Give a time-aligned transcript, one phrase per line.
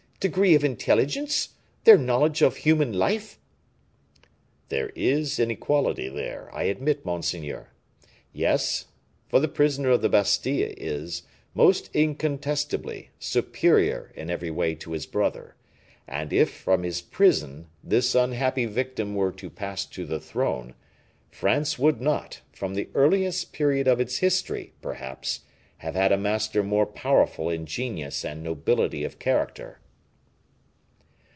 [0.21, 1.49] degree of intelligence?
[1.83, 3.39] their knowledge of human life?"
[4.69, 7.71] "There is inequality there, I admit, monseigneur.
[8.31, 8.85] Yes;
[9.27, 11.23] for the prisoner of the Bastile is,
[11.55, 15.55] most incontestably, superior in every way to his brother;
[16.07, 20.75] and if, from his prison, this unhappy victim were to pass to the throne,
[21.31, 25.39] France would not, from the earliest period of its history, perhaps,
[25.77, 29.79] have had a master more powerful in genius and nobility of character."